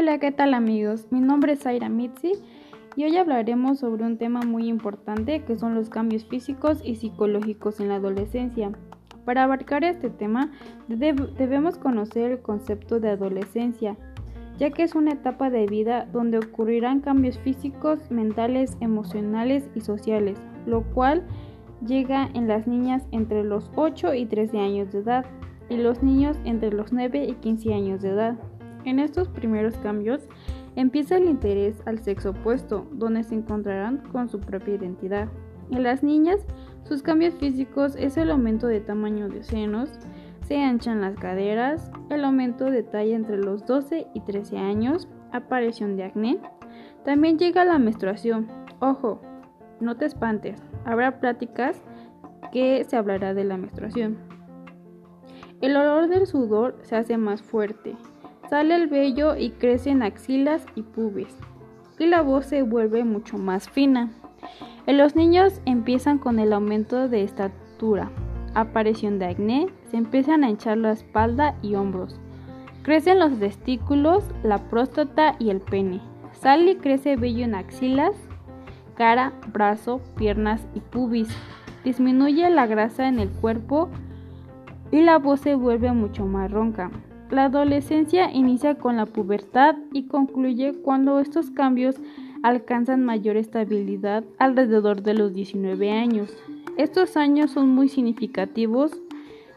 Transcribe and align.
Hola, 0.00 0.18
¿qué 0.18 0.30
tal 0.30 0.54
amigos? 0.54 1.08
Mi 1.10 1.18
nombre 1.18 1.54
es 1.54 1.64
Zaira 1.64 1.88
Mitzi 1.88 2.34
y 2.94 3.02
hoy 3.02 3.16
hablaremos 3.16 3.80
sobre 3.80 4.04
un 4.04 4.16
tema 4.16 4.42
muy 4.42 4.68
importante 4.68 5.42
que 5.42 5.58
son 5.58 5.74
los 5.74 5.90
cambios 5.90 6.24
físicos 6.24 6.80
y 6.84 6.94
psicológicos 6.94 7.80
en 7.80 7.88
la 7.88 7.96
adolescencia. 7.96 8.70
Para 9.24 9.42
abarcar 9.42 9.82
este 9.82 10.08
tema 10.08 10.52
debemos 10.86 11.78
conocer 11.78 12.30
el 12.30 12.42
concepto 12.42 13.00
de 13.00 13.10
adolescencia, 13.10 13.96
ya 14.56 14.70
que 14.70 14.84
es 14.84 14.94
una 14.94 15.14
etapa 15.14 15.50
de 15.50 15.66
vida 15.66 16.06
donde 16.12 16.38
ocurrirán 16.38 17.00
cambios 17.00 17.36
físicos, 17.40 17.98
mentales, 18.08 18.76
emocionales 18.80 19.68
y 19.74 19.80
sociales, 19.80 20.38
lo 20.64 20.84
cual 20.94 21.26
llega 21.84 22.30
en 22.34 22.46
las 22.46 22.68
niñas 22.68 23.02
entre 23.10 23.42
los 23.42 23.68
8 23.74 24.14
y 24.14 24.26
13 24.26 24.60
años 24.60 24.92
de 24.92 25.00
edad 25.00 25.26
y 25.68 25.76
los 25.76 26.04
niños 26.04 26.38
entre 26.44 26.70
los 26.70 26.92
9 26.92 27.24
y 27.24 27.34
15 27.34 27.74
años 27.74 28.00
de 28.00 28.10
edad. 28.10 28.38
En 28.84 28.98
estos 28.98 29.28
primeros 29.28 29.76
cambios 29.78 30.28
empieza 30.76 31.16
el 31.16 31.28
interés 31.28 31.82
al 31.86 31.98
sexo 31.98 32.30
opuesto, 32.30 32.86
donde 32.92 33.24
se 33.24 33.34
encontrarán 33.34 33.98
con 34.12 34.28
su 34.28 34.40
propia 34.40 34.74
identidad. 34.74 35.28
En 35.70 35.82
las 35.82 36.02
niñas, 36.02 36.40
sus 36.84 37.02
cambios 37.02 37.34
físicos 37.34 37.94
es 37.96 38.16
el 38.16 38.30
aumento 38.30 38.66
de 38.66 38.80
tamaño 38.80 39.28
de 39.28 39.42
senos, 39.42 39.90
se 40.46 40.62
anchan 40.62 41.02
las 41.02 41.14
caderas, 41.16 41.90
el 42.08 42.24
aumento 42.24 42.70
de 42.70 42.82
talla 42.82 43.14
entre 43.14 43.36
los 43.36 43.66
12 43.66 44.06
y 44.14 44.20
13 44.20 44.56
años, 44.56 45.06
aparición 45.30 45.96
de 45.96 46.04
acné. 46.04 46.38
También 47.04 47.38
llega 47.38 47.66
la 47.66 47.78
menstruación. 47.78 48.48
Ojo, 48.80 49.20
no 49.80 49.96
te 49.96 50.06
espantes, 50.06 50.62
habrá 50.86 51.20
pláticas 51.20 51.82
que 52.50 52.84
se 52.84 52.96
hablará 52.96 53.34
de 53.34 53.44
la 53.44 53.58
menstruación. 53.58 54.16
El 55.60 55.76
olor 55.76 56.08
del 56.08 56.26
sudor 56.26 56.78
se 56.82 56.96
hace 56.96 57.18
más 57.18 57.42
fuerte, 57.42 57.96
Sale 58.48 58.76
el 58.76 58.86
vello 58.86 59.36
y 59.36 59.50
crecen 59.50 60.02
axilas 60.02 60.64
y 60.74 60.82
pubis. 60.82 61.36
Y 61.98 62.06
la 62.06 62.22
voz 62.22 62.46
se 62.46 62.62
vuelve 62.62 63.04
mucho 63.04 63.36
más 63.36 63.68
fina. 63.68 64.10
En 64.86 64.96
los 64.96 65.16
niños 65.16 65.60
empiezan 65.66 66.18
con 66.18 66.38
el 66.38 66.54
aumento 66.54 67.08
de 67.08 67.24
estatura, 67.24 68.10
aparición 68.54 69.18
de 69.18 69.26
acné, 69.26 69.66
se 69.90 69.98
empiezan 69.98 70.44
a 70.44 70.50
hinchar 70.50 70.78
la 70.78 70.92
espalda 70.92 71.56
y 71.60 71.74
hombros. 71.74 72.18
Crecen 72.82 73.18
los 73.18 73.38
testículos, 73.38 74.24
la 74.42 74.56
próstata 74.70 75.36
y 75.38 75.50
el 75.50 75.60
pene. 75.60 76.00
Sale 76.32 76.70
y 76.70 76.76
crece 76.76 77.16
vello 77.16 77.44
en 77.44 77.54
axilas, 77.54 78.14
cara, 78.94 79.34
brazo, 79.52 80.00
piernas 80.16 80.66
y 80.74 80.80
pubis. 80.80 81.28
Disminuye 81.84 82.48
la 82.48 82.66
grasa 82.66 83.08
en 83.08 83.18
el 83.18 83.28
cuerpo 83.28 83.90
y 84.90 85.02
la 85.02 85.18
voz 85.18 85.40
se 85.40 85.54
vuelve 85.54 85.92
mucho 85.92 86.24
más 86.24 86.50
ronca. 86.50 86.90
La 87.30 87.44
adolescencia 87.44 88.30
inicia 88.32 88.76
con 88.76 88.96
la 88.96 89.04
pubertad 89.04 89.76
y 89.92 90.04
concluye 90.04 90.72
cuando 90.72 91.20
estos 91.20 91.50
cambios 91.50 91.96
alcanzan 92.42 93.04
mayor 93.04 93.36
estabilidad 93.36 94.24
alrededor 94.38 95.02
de 95.02 95.12
los 95.12 95.34
19 95.34 95.90
años. 95.90 96.34
Estos 96.78 97.18
años 97.18 97.50
son 97.50 97.68
muy 97.68 97.90
significativos, 97.90 98.92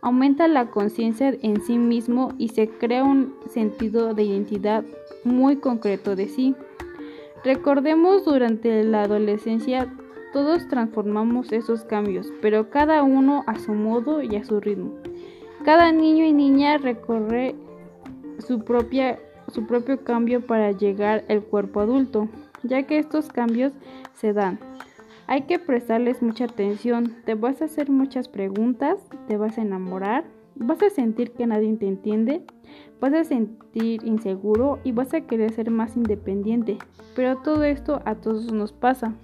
aumenta 0.00 0.46
la 0.46 0.66
conciencia 0.66 1.36
en 1.42 1.60
sí 1.60 1.76
mismo 1.76 2.32
y 2.38 2.50
se 2.50 2.68
crea 2.68 3.02
un 3.02 3.34
sentido 3.48 4.14
de 4.14 4.22
identidad 4.22 4.84
muy 5.24 5.56
concreto 5.56 6.14
de 6.14 6.28
sí. 6.28 6.54
Recordemos 7.42 8.24
durante 8.24 8.84
la 8.84 9.02
adolescencia 9.02 9.92
todos 10.32 10.68
transformamos 10.68 11.50
esos 11.50 11.84
cambios, 11.84 12.32
pero 12.40 12.70
cada 12.70 13.02
uno 13.02 13.42
a 13.48 13.58
su 13.58 13.72
modo 13.72 14.22
y 14.22 14.36
a 14.36 14.44
su 14.44 14.60
ritmo. 14.60 14.92
Cada 15.66 15.90
niño 15.90 16.24
y 16.24 16.32
niña 16.32 16.78
recorre 16.78 17.56
su, 18.38 18.60
propia, 18.60 19.18
su 19.52 19.66
propio 19.66 20.04
cambio 20.04 20.40
para 20.46 20.70
llegar 20.70 21.24
al 21.28 21.42
cuerpo 21.42 21.80
adulto, 21.80 22.28
ya 22.62 22.84
que 22.84 23.00
estos 23.00 23.30
cambios 23.30 23.72
se 24.14 24.32
dan. 24.32 24.60
Hay 25.26 25.42
que 25.42 25.58
prestarles 25.58 26.22
mucha 26.22 26.44
atención, 26.44 27.16
te 27.24 27.34
vas 27.34 27.60
a 27.62 27.64
hacer 27.64 27.90
muchas 27.90 28.28
preguntas, 28.28 29.00
te 29.26 29.36
vas 29.38 29.58
a 29.58 29.62
enamorar, 29.62 30.22
vas 30.54 30.80
a 30.84 30.90
sentir 30.90 31.32
que 31.32 31.48
nadie 31.48 31.74
te 31.74 31.88
entiende, 31.88 32.42
vas 33.00 33.14
a 33.14 33.24
sentir 33.24 34.04
inseguro 34.04 34.78
y 34.84 34.92
vas 34.92 35.14
a 35.14 35.22
querer 35.22 35.50
ser 35.50 35.72
más 35.72 35.96
independiente, 35.96 36.78
pero 37.16 37.38
todo 37.38 37.64
esto 37.64 38.02
a 38.04 38.14
todos 38.14 38.52
nos 38.52 38.72
pasa. 38.72 39.14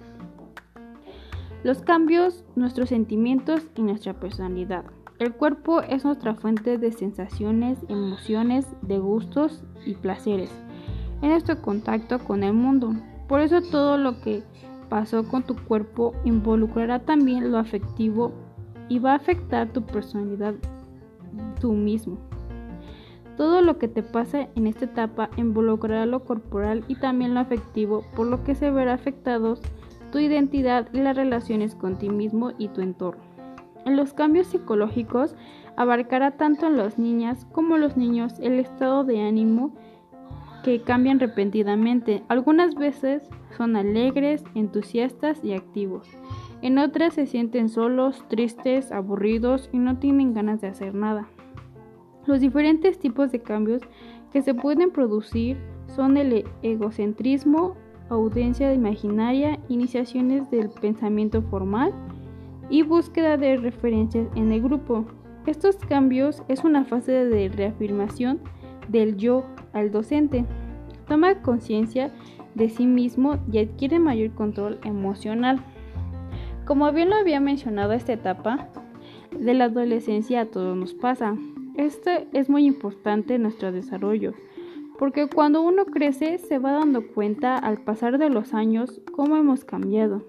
Los 1.63 1.81
cambios, 1.81 2.43
nuestros 2.57 2.89
sentimientos 2.89 3.65
y 3.77 3.83
nuestra 3.83 4.13
personalidad. 4.13 4.83
El 5.19 5.33
cuerpo 5.33 5.81
es 5.81 6.03
nuestra 6.03 6.33
fuente 6.33 6.77
de 6.77 6.91
sensaciones, 6.91 7.77
emociones, 7.87 8.65
de 8.81 8.97
gustos 8.97 9.63
y 9.85 9.93
placeres 9.93 10.51
en 11.21 11.29
nuestro 11.29 11.61
contacto 11.61 12.19
con 12.19 12.43
el 12.43 12.53
mundo. 12.53 12.93
Por 13.27 13.39
eso 13.39 13.61
todo 13.61 13.97
lo 13.97 14.19
que 14.21 14.43
pasó 14.89 15.23
con 15.23 15.43
tu 15.43 15.55
cuerpo 15.55 16.13
involucrará 16.25 16.99
también 16.99 17.51
lo 17.51 17.57
afectivo 17.57 18.33
y 18.89 18.99
va 18.99 19.13
a 19.13 19.15
afectar 19.15 19.69
tu 19.69 19.83
personalidad 19.83 20.55
tú 21.59 21.73
mismo. 21.73 22.17
Todo 23.37 23.61
lo 23.61 23.79
que 23.79 23.87
te 23.87 24.03
pasa 24.03 24.49
en 24.55 24.67
esta 24.67 24.85
etapa 24.85 25.29
involucrará 25.37 26.05
lo 26.05 26.23
corporal 26.23 26.83
y 26.87 26.95
también 26.95 27.33
lo 27.33 27.39
afectivo, 27.39 28.03
por 28.15 28.27
lo 28.27 28.43
que 28.43 28.53
se 28.53 28.69
verá 28.69 28.93
afectados 28.93 29.61
tu 30.11 30.19
identidad 30.19 30.89
y 30.93 30.99
las 30.99 31.15
relaciones 31.15 31.73
con 31.73 31.97
ti 31.97 32.09
mismo 32.09 32.51
y 32.57 32.67
tu 32.67 32.81
entorno. 32.81 33.32
Los 33.85 34.13
cambios 34.13 34.47
psicológicos 34.47 35.35
abarcará 35.75 36.31
tanto 36.31 36.67
en 36.67 36.77
las 36.77 36.97
niñas 36.97 37.45
como 37.51 37.77
los 37.77 37.97
niños 37.97 38.39
el 38.39 38.59
estado 38.59 39.03
de 39.03 39.21
ánimo 39.21 39.73
que 40.63 40.81
cambian 40.81 41.19
repentinamente. 41.19 42.23
Algunas 42.29 42.75
veces 42.75 43.29
son 43.57 43.75
alegres, 43.75 44.43
entusiastas 44.55 45.43
y 45.43 45.53
activos. 45.53 46.07
En 46.61 46.77
otras 46.77 47.13
se 47.13 47.27
sienten 47.27 47.67
solos, 47.67 48.23
tristes, 48.29 48.91
aburridos 48.91 49.69
y 49.73 49.77
no 49.77 49.97
tienen 49.97 50.33
ganas 50.33 50.61
de 50.61 50.67
hacer 50.67 50.95
nada. 50.95 51.27
Los 52.25 52.39
diferentes 52.39 52.97
tipos 52.99 53.31
de 53.31 53.41
cambios 53.41 53.81
que 54.31 54.41
se 54.41 54.53
pueden 54.53 54.91
producir 54.91 55.57
son 55.87 56.15
el 56.15 56.45
egocentrismo, 56.61 57.75
audiencia 58.09 58.73
imaginaria, 58.73 59.59
iniciaciones 59.67 60.49
del 60.49 60.69
pensamiento 60.69 61.41
formal, 61.41 61.93
y 62.73 62.81
búsqueda 62.81 63.37
de 63.37 63.55
referencias 63.57 64.27
en 64.35 64.51
el 64.51 64.63
grupo. 64.63 65.05
Estos 65.45 65.75
cambios 65.75 66.41
es 66.47 66.63
una 66.63 66.85
fase 66.85 67.11
de 67.11 67.47
reafirmación 67.47 68.39
del 68.87 69.15
yo 69.15 69.45
al 69.73 69.91
docente. 69.91 70.43
Toma 71.07 71.43
conciencia 71.43 72.11
de 72.55 72.69
sí 72.69 72.87
mismo 72.87 73.37
y 73.51 73.59
adquiere 73.59 73.99
mayor 73.99 74.31
control 74.31 74.79
emocional. 74.85 75.63
Como 76.65 76.91
bien 76.91 77.11
lo 77.11 77.15
había 77.15 77.39
mencionado, 77.39 77.93
esta 77.93 78.13
etapa 78.13 78.69
de 79.29 79.53
la 79.53 79.65
adolescencia 79.65 80.41
a 80.41 80.45
todos 80.47 80.75
nos 80.75 80.95
pasa. 80.95 81.37
Este 81.75 82.27
es 82.33 82.49
muy 82.49 82.65
importante 82.65 83.35
en 83.35 83.43
nuestro 83.43 83.71
desarrollo, 83.71 84.33
porque 84.97 85.27
cuando 85.27 85.61
uno 85.61 85.85
crece 85.85 86.39
se 86.39 86.57
va 86.57 86.71
dando 86.71 87.05
cuenta 87.05 87.55
al 87.55 87.83
pasar 87.83 88.17
de 88.17 88.31
los 88.31 88.55
años 88.55 88.99
cómo 89.15 89.37
hemos 89.37 89.63
cambiado 89.63 90.23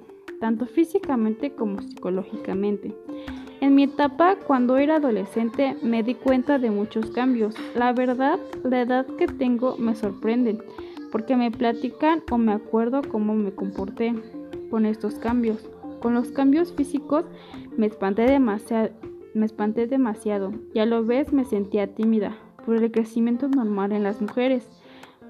tanto 0.44 0.66
físicamente 0.66 1.54
como 1.54 1.80
psicológicamente. 1.80 2.94
En 3.62 3.74
mi 3.74 3.84
etapa, 3.84 4.36
cuando 4.46 4.76
era 4.76 4.96
adolescente, 4.96 5.74
me 5.82 6.02
di 6.02 6.14
cuenta 6.14 6.58
de 6.58 6.70
muchos 6.70 7.10
cambios. 7.12 7.54
La 7.74 7.94
verdad, 7.94 8.38
la 8.62 8.82
edad 8.82 9.06
que 9.16 9.26
tengo 9.26 9.78
me 9.78 9.94
sorprende, 9.94 10.58
porque 11.10 11.34
me 11.34 11.50
platican 11.50 12.22
o 12.30 12.36
me 12.36 12.52
acuerdo 12.52 13.00
cómo 13.08 13.34
me 13.34 13.52
comporté 13.54 14.12
con 14.70 14.84
estos 14.84 15.14
cambios. 15.14 15.66
Con 16.02 16.12
los 16.12 16.30
cambios 16.30 16.74
físicos 16.74 17.24
me 17.78 17.86
espanté 17.86 18.26
demasiado, 18.26 18.90
me 19.32 19.46
espanté 19.46 19.86
demasiado 19.86 20.52
y 20.74 20.80
a 20.80 20.84
lo 20.84 21.06
vez 21.06 21.32
me 21.32 21.46
sentía 21.46 21.94
tímida 21.94 22.36
por 22.66 22.76
el 22.76 22.92
crecimiento 22.92 23.48
normal 23.48 23.92
en 23.92 24.02
las 24.02 24.20
mujeres. 24.20 24.68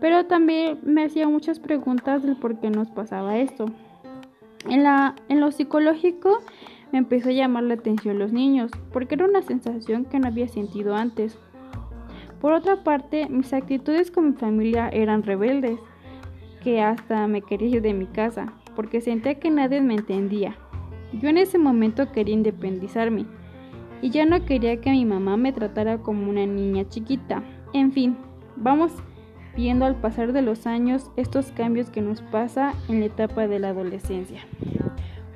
Pero 0.00 0.26
también 0.26 0.80
me 0.82 1.04
hacía 1.04 1.28
muchas 1.28 1.60
preguntas 1.60 2.24
del 2.24 2.36
por 2.36 2.58
qué 2.58 2.68
nos 2.68 2.90
pasaba 2.90 3.38
esto. 3.38 3.66
En, 4.68 4.82
la, 4.82 5.14
en 5.28 5.40
lo 5.40 5.52
psicológico 5.52 6.40
me 6.92 6.98
empezó 6.98 7.28
a 7.28 7.32
llamar 7.32 7.64
la 7.64 7.74
atención 7.74 8.18
los 8.18 8.32
niños, 8.32 8.70
porque 8.92 9.16
era 9.16 9.26
una 9.26 9.42
sensación 9.42 10.04
que 10.04 10.18
no 10.18 10.28
había 10.28 10.48
sentido 10.48 10.94
antes. 10.94 11.38
Por 12.40 12.52
otra 12.52 12.84
parte, 12.84 13.28
mis 13.28 13.52
actitudes 13.52 14.10
con 14.10 14.30
mi 14.30 14.36
familia 14.36 14.88
eran 14.90 15.22
rebeldes, 15.22 15.78
que 16.62 16.80
hasta 16.80 17.26
me 17.26 17.42
quería 17.42 17.76
ir 17.76 17.82
de 17.82 17.94
mi 17.94 18.06
casa, 18.06 18.52
porque 18.76 19.00
sentía 19.00 19.38
que 19.38 19.50
nadie 19.50 19.80
me 19.80 19.94
entendía. 19.94 20.56
Yo 21.12 21.28
en 21.28 21.38
ese 21.38 21.58
momento 21.58 22.10
quería 22.12 22.34
independizarme, 22.34 23.26
y 24.02 24.10
ya 24.10 24.26
no 24.26 24.44
quería 24.44 24.80
que 24.80 24.90
mi 24.90 25.04
mamá 25.04 25.36
me 25.36 25.52
tratara 25.52 25.98
como 25.98 26.28
una 26.28 26.46
niña 26.46 26.88
chiquita. 26.88 27.42
En 27.72 27.92
fin, 27.92 28.16
vamos 28.56 28.92
viendo 29.56 29.84
al 29.84 29.96
pasar 29.96 30.32
de 30.32 30.42
los 30.42 30.66
años 30.66 31.10
estos 31.16 31.52
cambios 31.52 31.90
que 31.90 32.00
nos 32.00 32.22
pasa 32.22 32.74
en 32.88 33.00
la 33.00 33.06
etapa 33.06 33.46
de 33.46 33.58
la 33.58 33.68
adolescencia. 33.68 34.40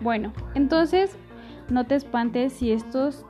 Bueno, 0.00 0.32
entonces 0.54 1.16
no 1.68 1.86
te 1.86 1.94
espantes 1.94 2.52
si 2.52 2.72
estos 2.72 3.24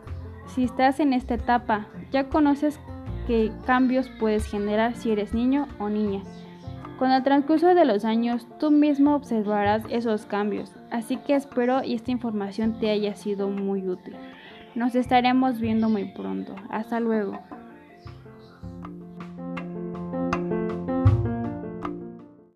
si 0.48 0.64
estás 0.64 0.98
en 0.98 1.12
esta 1.12 1.34
etapa, 1.34 1.86
ya 2.10 2.28
conoces 2.28 2.80
qué 3.26 3.52
cambios 3.66 4.08
puedes 4.18 4.46
generar 4.46 4.96
si 4.96 5.10
eres 5.10 5.34
niño 5.34 5.68
o 5.78 5.90
niña. 5.90 6.22
Con 6.98 7.12
el 7.12 7.22
transcurso 7.22 7.74
de 7.74 7.84
los 7.84 8.04
años, 8.04 8.46
tú 8.58 8.70
mismo 8.70 9.14
observarás 9.14 9.84
esos 9.90 10.24
cambios, 10.24 10.72
así 10.90 11.16
que 11.18 11.34
espero 11.34 11.84
y 11.84 11.94
esta 11.94 12.10
información 12.10 12.78
te 12.80 12.90
haya 12.90 13.14
sido 13.14 13.50
muy 13.50 13.86
útil. 13.86 14.16
Nos 14.74 14.94
estaremos 14.94 15.60
viendo 15.60 15.88
muy 15.88 16.06
pronto. 16.06 16.54
Hasta 16.70 16.98
luego. 16.98 17.38